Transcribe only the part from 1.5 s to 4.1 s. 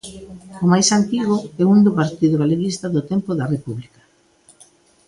é un do Partido Galeguista do tempo da República.